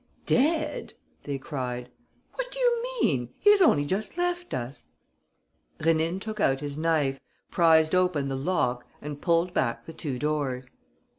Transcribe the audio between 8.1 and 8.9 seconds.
the lock